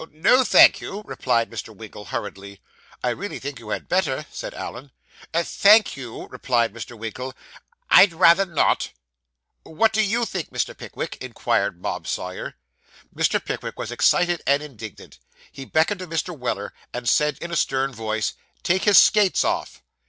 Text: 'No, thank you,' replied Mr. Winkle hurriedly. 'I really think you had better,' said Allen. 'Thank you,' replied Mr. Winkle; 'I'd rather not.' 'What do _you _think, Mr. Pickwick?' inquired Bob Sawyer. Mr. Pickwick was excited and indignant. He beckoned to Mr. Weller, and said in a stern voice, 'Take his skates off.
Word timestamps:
'No, 0.11 0.43
thank 0.43 0.81
you,' 0.81 1.03
replied 1.05 1.51
Mr. 1.51 1.75
Winkle 1.75 2.05
hurriedly. 2.05 2.59
'I 3.03 3.09
really 3.11 3.37
think 3.37 3.59
you 3.59 3.69
had 3.69 3.87
better,' 3.87 4.25
said 4.31 4.55
Allen. 4.55 4.89
'Thank 5.31 5.95
you,' 5.95 6.25
replied 6.29 6.73
Mr. 6.73 6.97
Winkle; 6.97 7.35
'I'd 7.91 8.11
rather 8.13 8.47
not.' 8.47 8.89
'What 9.61 9.93
do 9.93 10.01
_you 10.01 10.21
_think, 10.23 10.49
Mr. 10.49 10.75
Pickwick?' 10.75 11.19
inquired 11.21 11.83
Bob 11.83 12.07
Sawyer. 12.07 12.55
Mr. 13.15 13.39
Pickwick 13.45 13.77
was 13.77 13.91
excited 13.91 14.41
and 14.47 14.63
indignant. 14.63 15.19
He 15.51 15.65
beckoned 15.65 15.99
to 15.99 16.07
Mr. 16.07 16.35
Weller, 16.35 16.73
and 16.91 17.07
said 17.07 17.37
in 17.39 17.51
a 17.51 17.55
stern 17.55 17.93
voice, 17.93 18.33
'Take 18.63 18.85
his 18.85 18.97
skates 18.97 19.43
off. 19.43 19.83